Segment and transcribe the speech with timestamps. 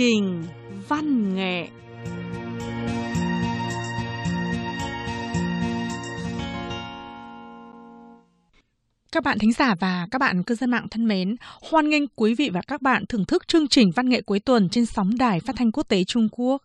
[0.00, 0.42] trình
[0.88, 1.68] văn nghệ
[9.12, 11.36] Các bạn thính giả và các bạn cư dân mạng thân mến,
[11.70, 14.68] hoan nghênh quý vị và các bạn thưởng thức chương trình văn nghệ cuối tuần
[14.68, 16.62] trên sóng đài phát thanh quốc tế Trung Quốc.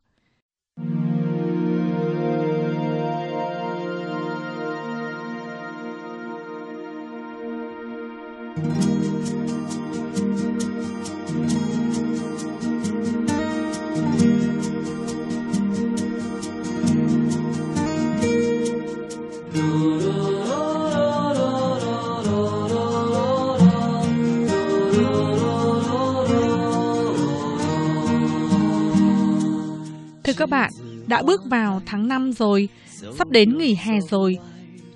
[30.45, 30.71] Các bạn,
[31.07, 32.69] đã bước vào tháng 5 rồi,
[33.17, 34.37] sắp đến nghỉ hè rồi.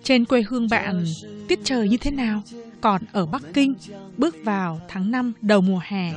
[0.03, 1.03] Trên quê hương bạn,
[1.47, 2.41] tiết trời như thế nào?
[2.81, 3.73] Còn ở Bắc Kinh,
[4.17, 6.13] bước vào tháng 5 đầu mùa hè,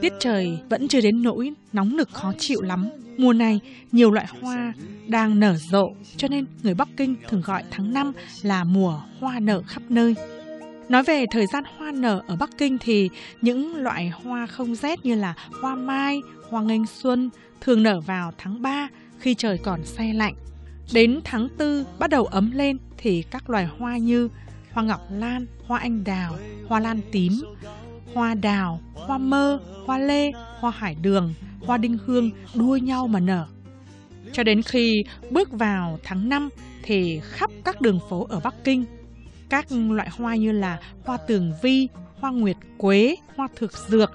[0.00, 2.88] tiết trời vẫn chưa đến nỗi nóng nực khó chịu lắm.
[3.18, 3.60] Mùa này,
[3.92, 4.72] nhiều loại hoa
[5.06, 9.40] đang nở rộ, cho nên người Bắc Kinh thường gọi tháng 5 là mùa hoa
[9.40, 10.14] nở khắp nơi.
[10.88, 13.08] Nói về thời gian hoa nở ở Bắc Kinh thì
[13.40, 17.30] những loại hoa không rét như là hoa mai, hoa nghênh xuân
[17.62, 20.34] thường nở vào tháng 3 khi trời còn se lạnh.
[20.92, 24.28] Đến tháng 4 bắt đầu ấm lên thì các loài hoa như
[24.72, 26.36] hoa ngọc lan, hoa anh đào,
[26.68, 27.32] hoa lan tím,
[28.14, 33.20] hoa đào, hoa mơ, hoa lê, hoa hải đường, hoa đinh hương đua nhau mà
[33.20, 33.46] nở.
[34.32, 36.48] Cho đến khi bước vào tháng 5
[36.82, 38.84] thì khắp các đường phố ở Bắc Kinh,
[39.48, 41.88] các loại hoa như là hoa tường vi,
[42.20, 44.10] hoa nguyệt quế, hoa thực dược,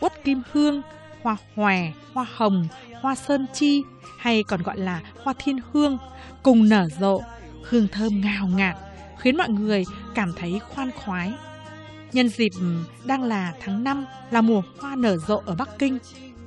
[0.00, 0.82] uất kim hương,
[1.23, 2.67] hoa hòe, hoa hồng,
[3.01, 3.81] hoa sơn chi
[4.17, 5.97] hay còn gọi là hoa thiên hương
[6.43, 7.21] cùng nở rộ,
[7.63, 8.75] hương thơm ngào ngạt
[9.19, 9.83] khiến mọi người
[10.15, 11.33] cảm thấy khoan khoái.
[12.13, 12.51] Nhân dịp
[13.05, 15.97] đang là tháng 5 là mùa hoa nở rộ ở Bắc Kinh.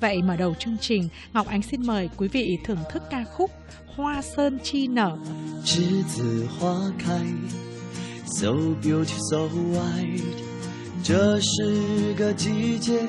[0.00, 3.50] Vậy mở đầu chương trình, Ngọc Ánh xin mời quý vị thưởng thức ca khúc
[3.97, 5.19] Hoa Sơn Chi Nở.
[5.64, 7.20] 栀子花开，
[8.26, 8.48] so
[8.82, 9.36] beautiful, so
[9.72, 10.22] white。
[11.04, 13.03] 这是个季节，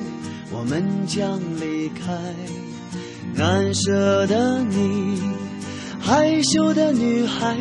[0.52, 2.12] 我们将离开。
[3.34, 5.18] 难舍的你，
[6.00, 7.56] 害羞的女孩，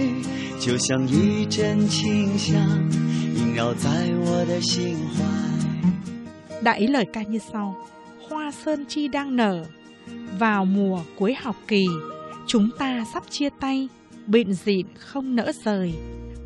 [0.59, 2.57] 就像一阵清香，
[3.35, 3.89] 萦绕在
[4.25, 5.23] 我的心怀。
[6.63, 7.75] Đại ý lời ca như sau
[8.29, 9.65] Hoa Sơn Chi đang nở
[10.39, 11.85] Vào mùa cuối học kỳ
[12.47, 13.89] Chúng ta sắp chia tay
[14.27, 15.93] Bịn dịn không nỡ rời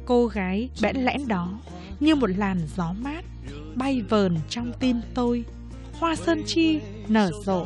[0.05, 1.49] Cô gái bẽn lẽn đó
[1.99, 3.25] Như một làn gió mát
[3.75, 5.43] Bay vờn trong tim tôi
[5.99, 7.65] Hoa Sơn Chi nở rộ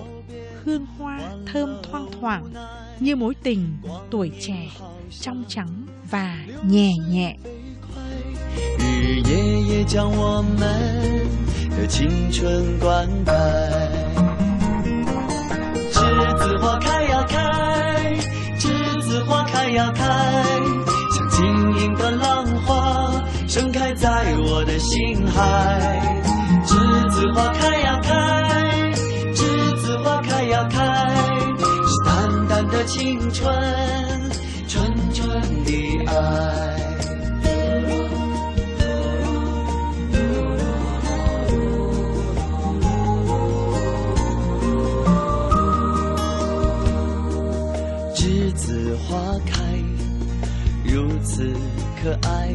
[0.63, 1.19] Hương hoa
[1.53, 2.53] thơm thoang thoảng
[2.99, 3.77] Như mối tình
[4.09, 4.69] tuổi trẻ
[5.21, 7.35] Trong trắng và nhẹ nhẹ
[8.79, 10.57] 日夜夜将我们
[11.69, 13.31] 的青春灌溉。
[15.93, 18.17] 栀子花开呀开，
[18.59, 20.03] 栀子花开呀开，
[21.15, 21.45] 像晶
[21.81, 23.11] 莹的浪花
[23.47, 26.23] 盛开在我的心海。
[27.22, 28.10] 栀子花开呀开，
[29.32, 31.14] 栀子花开呀开，
[31.86, 33.54] 是淡淡的青春，
[34.66, 36.12] 纯纯的爱。
[48.16, 49.16] 栀子花
[49.46, 49.62] 开，
[50.84, 51.54] 如此
[52.02, 52.52] 可爱。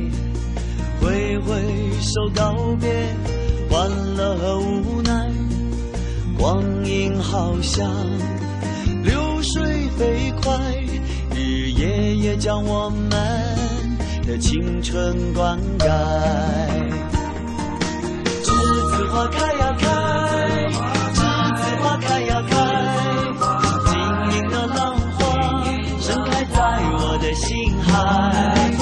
[0.99, 1.53] 挥挥
[2.01, 3.15] 手告别，
[3.69, 5.31] 欢乐和无奈。
[6.37, 7.87] 光阴好像
[9.03, 10.57] 流水飞快，
[11.35, 13.09] 日夜也将我们
[14.25, 15.87] 的青春灌溉。
[18.43, 18.53] 栀
[18.89, 19.87] 子花开呀开，
[21.13, 22.55] 栀子花开呀开，
[23.85, 23.93] 晶
[24.37, 25.63] 莹的浪花
[25.99, 26.57] 盛开在
[26.91, 28.76] 我的心海。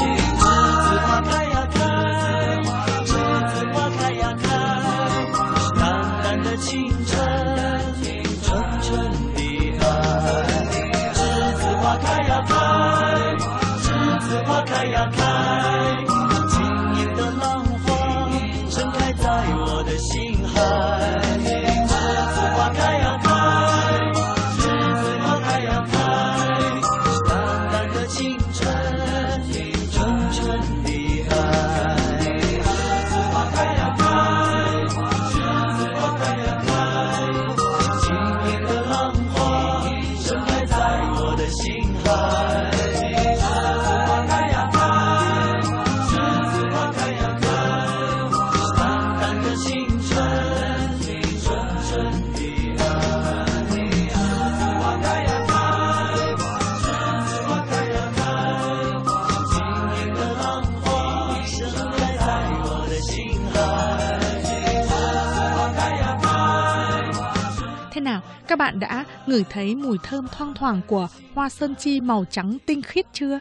[69.27, 73.39] Ngửi thấy mùi thơm thoang thoảng của hoa sơn chi màu trắng tinh khiết chưa?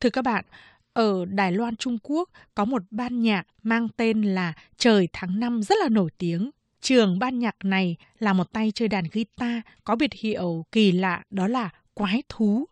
[0.00, 0.44] Thưa các bạn,
[0.92, 5.62] ở Đài Loan Trung Quốc có một ban nhạc mang tên là Trời tháng năm
[5.62, 6.50] rất là nổi tiếng.
[6.80, 11.22] Trường ban nhạc này là một tay chơi đàn guitar có biệt hiệu kỳ lạ
[11.30, 12.64] đó là quái thú.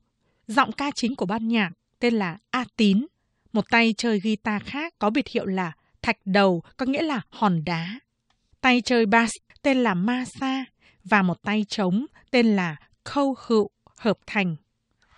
[0.46, 3.06] Giọng ca chính của ban nhạc tên là A Tín.
[3.52, 5.72] Một tay chơi guitar khác có biệt hiệu là
[6.02, 8.00] thạch đầu có nghĩa là hòn đá.
[8.60, 10.64] Tay chơi bass tên là Ma Sa
[11.04, 14.56] và một tay trống tên là Khâu Hựu hợp thành.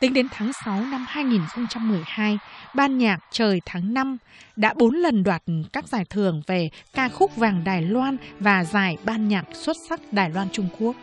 [0.00, 2.38] Tính đến tháng 6 năm 2012,
[2.74, 4.18] ban nhạc Trời tháng 5
[4.56, 5.42] đã 4 lần đoạt
[5.72, 10.00] các giải thưởng về ca khúc vàng Đài Loan và giải ban nhạc xuất sắc
[10.12, 10.96] Đài Loan Trung Quốc.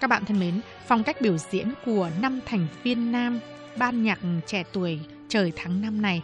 [0.00, 3.40] Các bạn thân mến, phong cách biểu diễn của năm thành viên nam
[3.78, 6.22] ban nhạc trẻ tuổi Trời tháng 5 này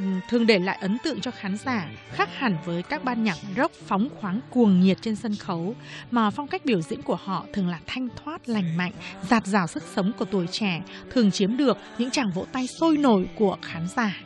[0.00, 3.36] Ừ, thường để lại ấn tượng cho khán giả khác hẳn với các ban nhạc
[3.56, 5.74] rock phóng khoáng cuồng nhiệt trên sân khấu
[6.10, 8.92] mà phong cách biểu diễn của họ thường là thanh thoát lành mạnh
[9.30, 12.96] giạt rào sức sống của tuổi trẻ thường chiếm được những tràng vỗ tay sôi
[12.96, 14.16] nổi của khán giả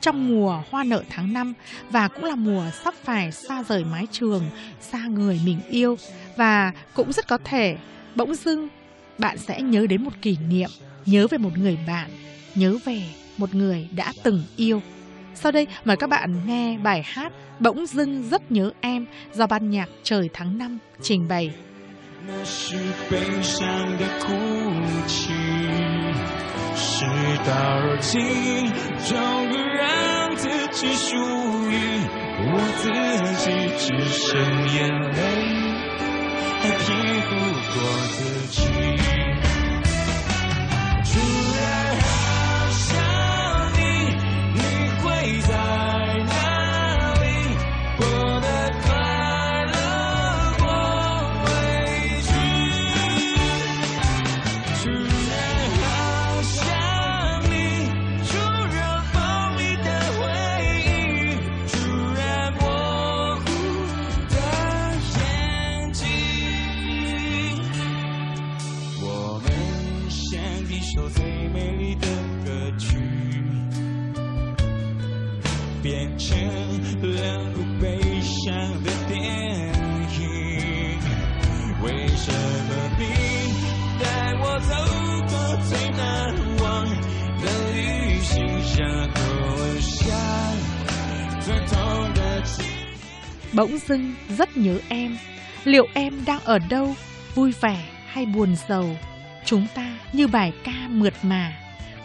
[0.00, 1.54] trong mùa hoa nở tháng 5
[1.90, 4.44] và cũng là mùa sắp phải xa rời mái trường,
[4.80, 5.96] xa người mình yêu
[6.36, 7.76] và cũng rất có thể
[8.14, 8.68] bỗng dưng
[9.18, 10.70] bạn sẽ nhớ đến một kỷ niệm,
[11.06, 12.10] nhớ về một người bạn,
[12.54, 13.02] nhớ về
[13.38, 14.82] một người đã từng yêu.
[15.33, 19.69] Sau đây mời các bạn nghe bài hát Bỗng dưng rất nhớ em do ban
[19.69, 21.51] nhạc Trời tháng 5 trình bày.
[22.27, 22.75] 那是
[23.09, 24.33] 悲伤的哭
[25.07, 25.31] 泣，
[26.75, 27.05] 事
[27.47, 28.19] 到如今，
[29.07, 29.17] 终
[29.49, 31.73] 于让自己属于
[32.39, 32.91] 我自
[33.45, 33.45] 己，
[33.79, 34.41] 只剩
[34.75, 35.17] 眼泪
[36.59, 36.85] 还骗
[37.29, 37.31] 不
[37.73, 37.75] 过
[38.11, 38.17] 自
[38.51, 39.10] 己。
[93.52, 95.18] Bỗng dưng rất nhớ em,
[95.64, 96.94] liệu em đang ở đâu,
[97.34, 98.96] vui vẻ hay buồn giàu?
[99.44, 101.56] Chúng ta như bài ca mượt mà,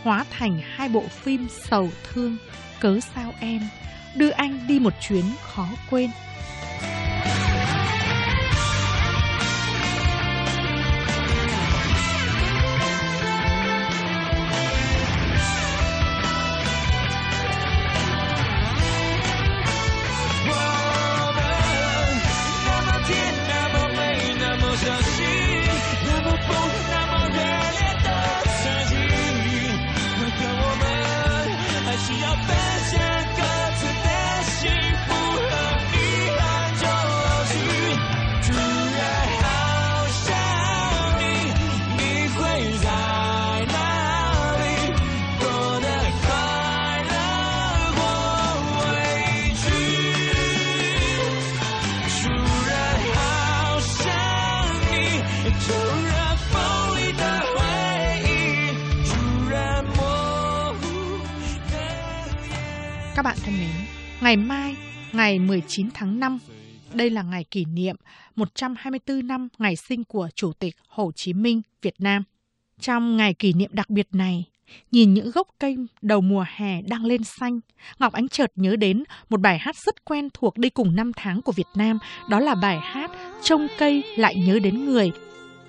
[0.04, 2.38] hóa thành hai bộ phim sầu thương.
[2.80, 3.62] Cớ sao em
[4.16, 6.10] đưa anh đi một chuyến khó quên?
[64.28, 64.76] Ngày mai,
[65.14, 66.40] ngày 19 tháng 5,
[66.94, 67.96] đây là ngày kỷ niệm
[68.36, 72.24] 124 năm ngày sinh của Chủ tịch Hồ Chí Minh Việt Nam.
[72.80, 74.44] Trong ngày kỷ niệm đặc biệt này,
[74.92, 77.60] nhìn những gốc cây đầu mùa hè đang lên xanh,
[78.00, 81.42] Ngọc Ánh chợt nhớ đến một bài hát rất quen thuộc đi cùng năm tháng
[81.42, 83.12] của Việt Nam, đó là bài hát
[83.44, 85.12] Trông cây lại nhớ đến người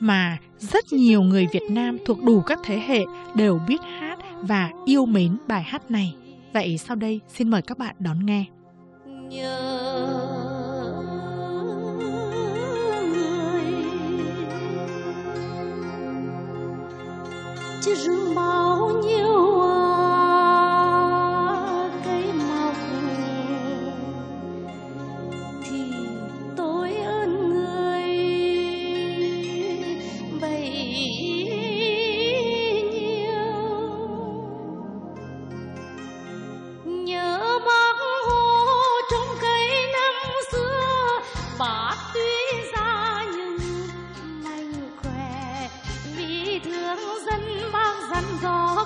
[0.01, 4.71] mà rất nhiều người Việt Nam thuộc đủ các thế hệ đều biết hát và
[4.87, 6.15] yêu mến bài hát này.
[6.53, 8.45] Vậy sau đây, xin mời các bạn đón nghe.
[9.29, 9.61] nhớ
[13.13, 13.63] người
[17.83, 19.58] chứ rừng bao nhiêu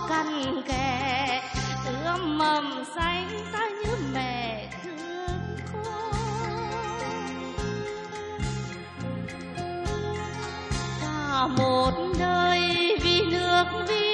[0.09, 1.43] cằn kè
[2.05, 6.13] ươm mầm xanh ta như mẹ thương con.
[11.01, 14.12] Cả một đời vì nước vì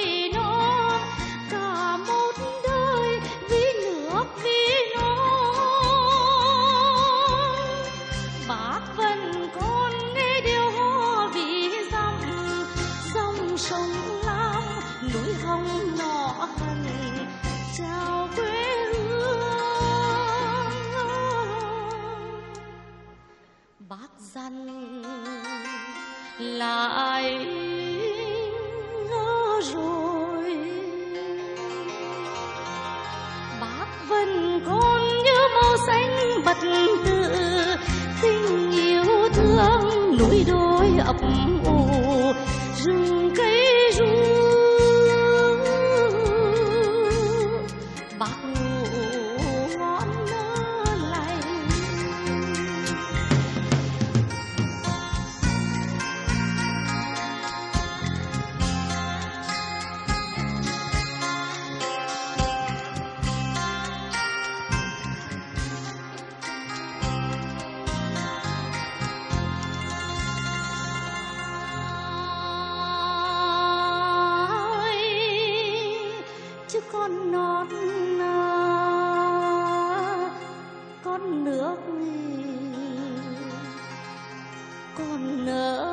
[23.89, 24.67] bác dặn
[26.39, 27.45] lại
[29.09, 30.57] ngỡ rồi?
[33.61, 37.75] Bác vẫn còn như màu xanh bật tự
[38.21, 41.15] tình yêu thương, núi đồi ấp
[41.65, 42.33] ủ,
[42.85, 43.58] rừng cây
[77.31, 77.67] non
[78.21, 78.33] à,
[81.03, 81.77] con nước
[84.97, 85.85] con nỡ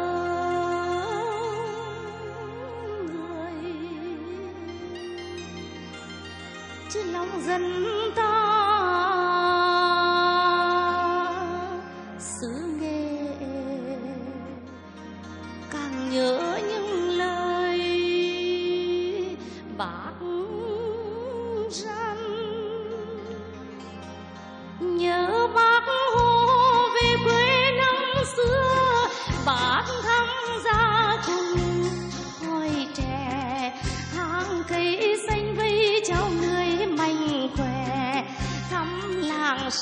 [3.13, 3.55] người.
[6.91, 7.63] Chứ lòng dân
[8.17, 8.26] ta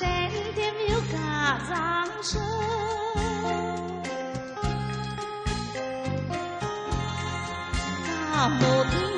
[0.00, 4.02] sen thêm yêu cả giang sơn
[8.06, 9.13] cả một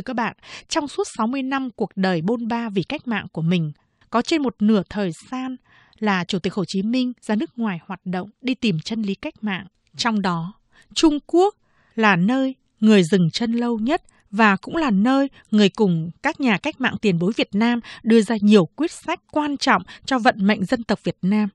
[0.00, 0.36] Thưa các bạn,
[0.68, 3.72] trong suốt 60 năm cuộc đời bôn ba vì cách mạng của mình,
[4.10, 5.56] có trên một nửa thời gian
[5.98, 9.14] là Chủ tịch Hồ Chí Minh ra nước ngoài hoạt động đi tìm chân lý
[9.14, 9.66] cách mạng.
[9.96, 10.52] Trong đó,
[10.94, 11.54] Trung Quốc
[11.94, 16.58] là nơi người dừng chân lâu nhất và cũng là nơi người cùng các nhà
[16.58, 20.34] cách mạng tiền bối Việt Nam đưa ra nhiều quyết sách quan trọng cho vận
[20.38, 21.48] mệnh dân tộc Việt Nam.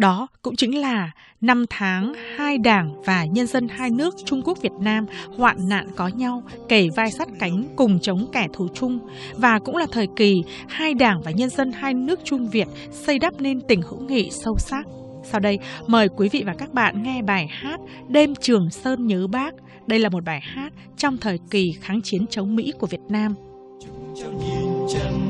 [0.00, 4.62] Đó cũng chính là năm tháng hai đảng và nhân dân hai nước Trung Quốc
[4.62, 8.98] Việt Nam hoạn nạn có nhau, kề vai sát cánh cùng chống kẻ thù chung
[9.36, 13.18] và cũng là thời kỳ hai đảng và nhân dân hai nước Trung Việt xây
[13.18, 14.86] đắp nên tình hữu nghị sâu sắc.
[15.24, 19.26] Sau đây, mời quý vị và các bạn nghe bài hát Đêm Trường Sơn nhớ
[19.26, 19.54] bác.
[19.86, 23.34] Đây là một bài hát trong thời kỳ kháng chiến chống Mỹ của Việt Nam.
[24.16, 25.29] cháu nhìn chân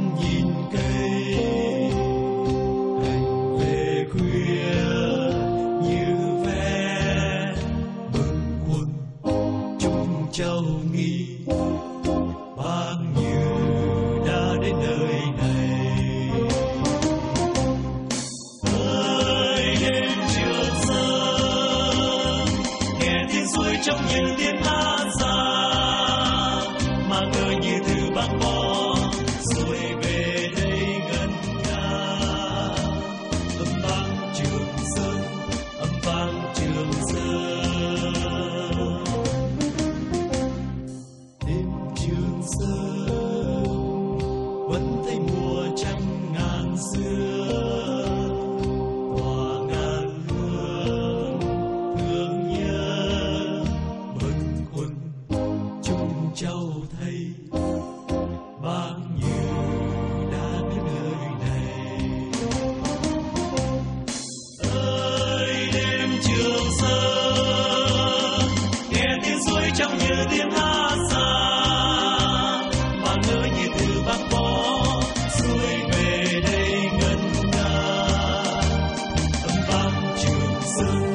[80.77, 81.10] sun.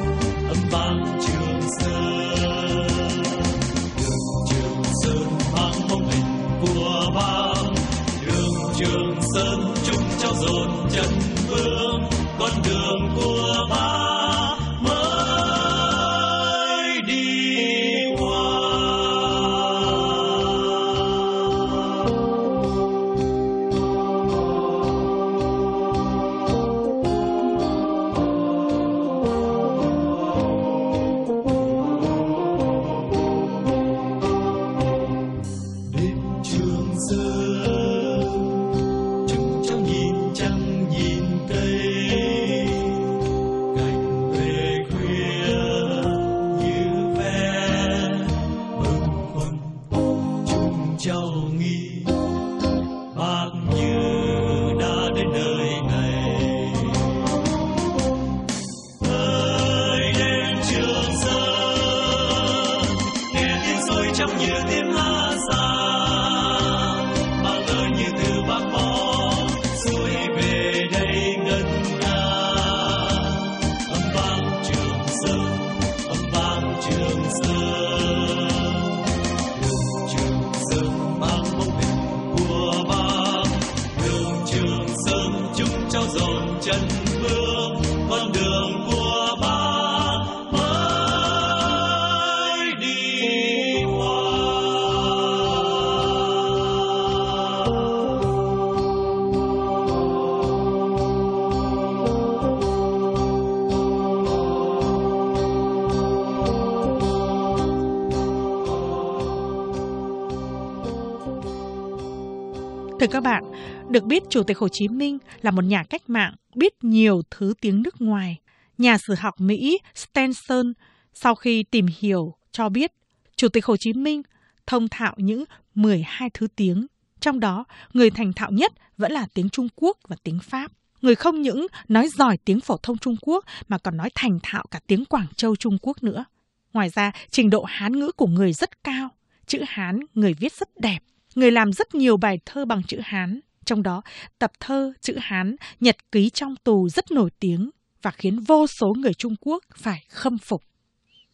[113.06, 113.44] Thưa các bạn,
[113.90, 117.54] được biết Chủ tịch Hồ Chí Minh là một nhà cách mạng biết nhiều thứ
[117.60, 118.40] tiếng nước ngoài.
[118.78, 120.72] Nhà sử học Mỹ Stenson
[121.14, 122.92] sau khi tìm hiểu cho biết
[123.36, 124.22] Chủ tịch Hồ Chí Minh
[124.66, 126.86] thông thạo những 12 thứ tiếng,
[127.20, 130.72] trong đó người thành thạo nhất vẫn là tiếng Trung Quốc và tiếng Pháp.
[131.02, 134.64] Người không những nói giỏi tiếng phổ thông Trung Quốc mà còn nói thành thạo
[134.70, 136.24] cả tiếng Quảng Châu Trung Quốc nữa.
[136.72, 139.08] Ngoài ra, trình độ Hán ngữ của người rất cao.
[139.46, 140.98] Chữ Hán người viết rất đẹp.
[141.36, 143.40] Người làm rất nhiều bài thơ bằng chữ Hán.
[143.64, 144.02] Trong đó,
[144.38, 147.70] tập thơ chữ Hán Nhật ký trong tù rất nổi tiếng
[148.02, 150.62] và khiến vô số người Trung Quốc phải khâm phục.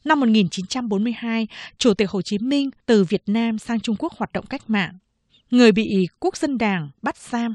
[0.04, 4.46] Năm 1942, Chủ tịch Hồ Chí Minh từ Việt Nam sang Trung Quốc hoạt động
[4.46, 4.98] cách mạng.
[5.50, 5.84] Người bị
[6.20, 7.54] quốc dân đảng bắt giam.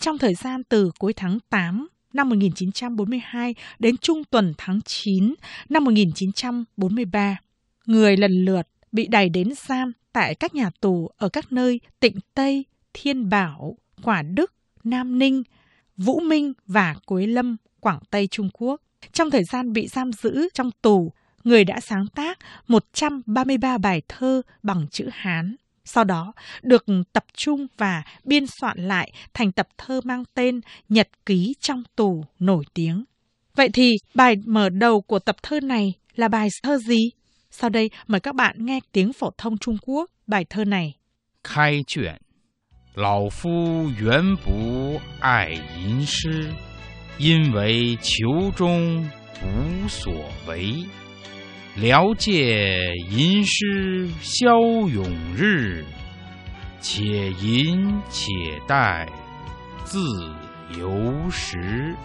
[0.00, 5.34] Trong thời gian từ cuối tháng 8 năm 1942 đến trung tuần tháng 9
[5.68, 7.36] năm 1943,
[7.86, 12.16] người lần lượt bị đày đến giam tại các nhà tù ở các nơi Tịnh
[12.34, 14.52] Tây, Thiên Bảo, Quả Đức,
[14.84, 15.42] Nam Ninh,
[15.96, 18.80] Vũ Minh và Quế Lâm, Quảng Tây Trung Quốc.
[19.12, 21.12] Trong thời gian bị giam giữ trong tù,
[21.44, 25.56] người đã sáng tác 133 bài thơ bằng chữ Hán.
[25.84, 31.08] Sau đó được tập trung và biên soạn lại thành tập thơ mang tên Nhật
[31.26, 33.04] ký trong tù nổi tiếng.
[33.56, 37.10] Vậy thì bài mở đầu của tập thơ này là bài thơ gì?
[37.55, 40.93] Sau đây mời các bạn nghe tiếng phổ thông Trung Quốc bài thơ này.
[41.43, 42.19] 开卷，
[42.93, 46.53] 老夫原不爱吟诗，
[47.17, 49.09] 因为求中
[49.43, 50.13] 无所
[50.47, 50.85] 为。
[51.75, 52.77] 聊借
[53.09, 54.51] 吟诗消
[54.93, 55.85] 永日，
[56.81, 58.33] 且吟且
[58.67, 59.07] 待
[59.85, 59.99] 自
[60.77, 61.95] 由时。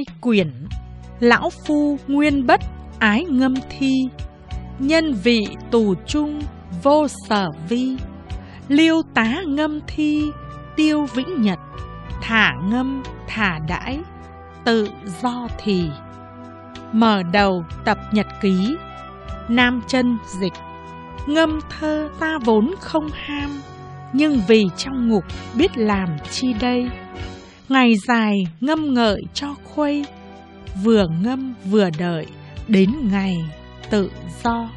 [0.00, 0.52] Hai quyển
[1.20, 2.60] lão phu nguyên bất
[2.98, 4.08] ái ngâm thi,
[4.78, 6.40] nhân vị tù trung
[6.82, 7.96] vô sở vi,
[8.68, 10.24] liêu tá ngâm thi,
[10.76, 11.58] tiêu vĩnh nhật,
[12.22, 14.00] thả ngâm, thả đãi,
[14.64, 14.88] tự
[15.22, 15.84] do thì.
[16.92, 18.76] Mở đầu tập nhật ký,
[19.48, 20.54] nam chân dịch.
[21.26, 23.50] Ngâm thơ ta vốn không ham,
[24.12, 26.90] nhưng vì trong ngục biết làm chi đây?
[27.70, 30.04] Ngày dài ngâm ngợi cho khuây,
[30.82, 32.26] vừa ngâm vừa đợi,
[32.68, 33.36] đến ngày
[33.90, 34.10] tự
[34.44, 34.70] do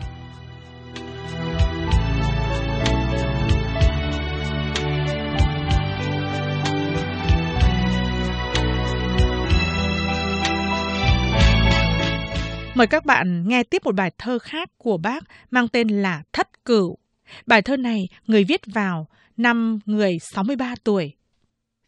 [12.75, 16.65] Mời các bạn nghe tiếp một bài thơ khác của bác mang tên là Thất
[16.65, 16.97] Cửu.
[17.45, 21.13] Bài thơ này người viết vào năm người 63 tuổi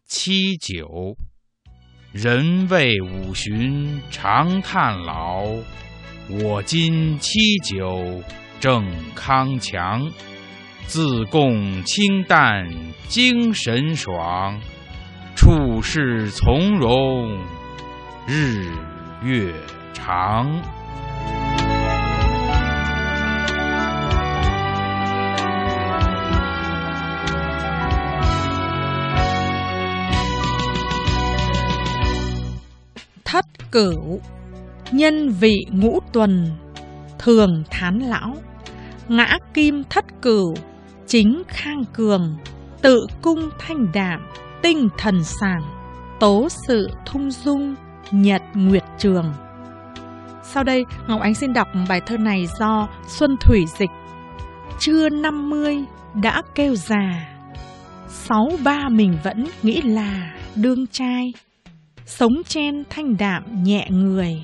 [0.07, 1.17] 七九，
[2.11, 5.43] 人为五旬长叹老，
[6.29, 8.21] 我今七九
[8.59, 10.11] 正康强。
[10.85, 12.69] 自贡清淡
[13.07, 14.61] 精神爽，
[15.35, 17.43] 处事从容
[18.27, 18.71] 日
[19.23, 19.51] 月
[19.91, 20.61] 长。
[33.75, 34.21] Cửu,
[34.91, 36.45] nhân vị ngũ tuần,
[37.19, 38.35] thường thán lão,
[39.07, 40.55] ngã kim thất cửu,
[41.07, 42.37] chính khang cường,
[42.81, 44.27] tự cung thanh đạm,
[44.61, 45.61] tinh thần sảng,
[46.19, 47.75] tố sự thung dung,
[48.11, 49.33] nhật nguyệt trường.
[50.43, 53.91] Sau đây, ngọc ánh xin đọc bài thơ này do xuân thủy dịch.
[54.79, 55.77] Chưa năm mươi
[56.23, 57.27] đã kêu già,
[58.07, 61.33] sáu ba mình vẫn nghĩ là đương trai
[62.05, 64.43] sống chen thanh đạm nhẹ người.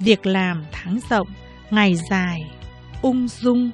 [0.00, 1.28] Việc làm tháng rộng
[1.70, 2.50] ngày dài
[3.02, 3.70] ung dung.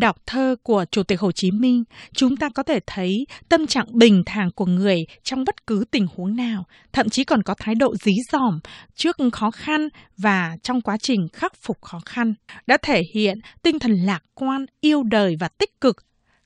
[0.00, 1.84] Đọc thơ của Chủ tịch Hồ Chí Minh,
[2.14, 6.06] chúng ta có thể thấy tâm trạng bình thản của người trong bất cứ tình
[6.14, 8.60] huống nào, thậm chí còn có thái độ dí dỏm
[8.94, 12.34] trước khó khăn và trong quá trình khắc phục khó khăn,
[12.66, 15.96] đã thể hiện tinh thần lạc quan, yêu đời và tích cực,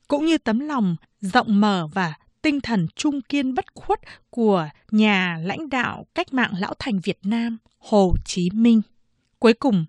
[0.08, 3.98] cũng như tấm lòng rộng mở và tinh thần trung kiên bất khuất
[4.30, 8.82] của nhà lãnh đạo cách mạng lão thành Việt Nam Hồ Chí Minh.
[9.38, 9.86] Cuối cùng,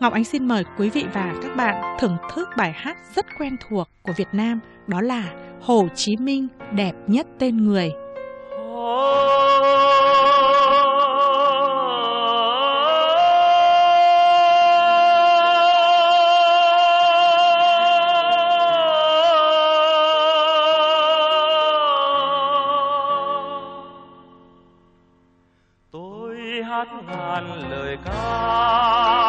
[0.00, 3.56] Ngọc Ánh xin mời quý vị và các bạn thưởng thức bài hát rất quen
[3.68, 7.90] thuộc của Việt Nam, đó là Hồ Chí Minh đẹp nhất tên người.
[25.92, 29.19] tôi hát ngàn lời ca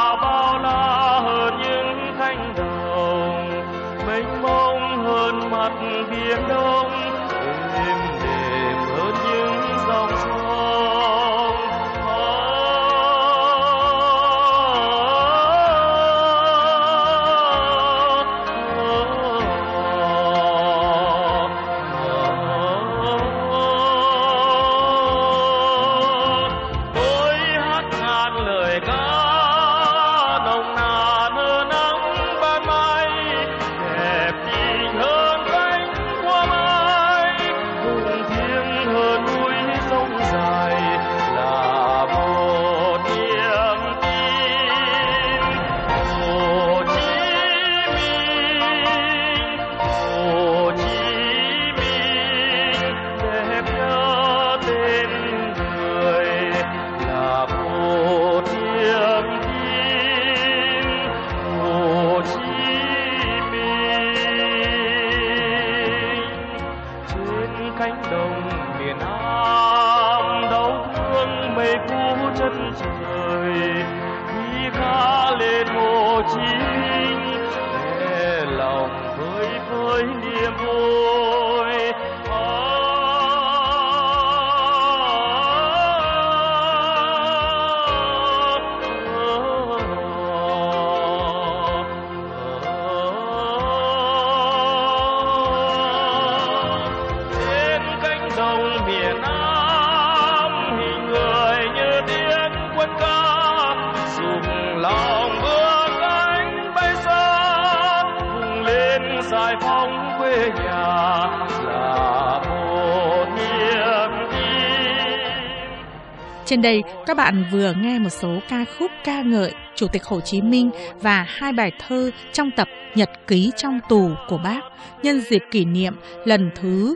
[116.52, 120.22] Trên đây, các bạn vừa nghe một số ca khúc ca ngợi Chủ tịch Hồ
[120.22, 124.62] Chí Minh và hai bài thơ trong tập Nhật ký trong tù của bác
[125.04, 125.94] nhân dịp kỷ niệm
[126.26, 126.96] lần thứ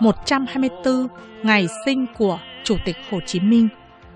[0.00, 1.08] 124
[1.42, 3.68] ngày sinh của Chủ tịch Hồ Chí Minh.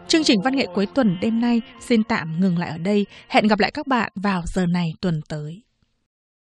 [0.07, 3.07] Chương trình văn nghệ cuối tuần đêm nay xin tạm ngừng lại ở đây.
[3.29, 5.63] Hẹn gặp lại các bạn vào giờ này tuần tới.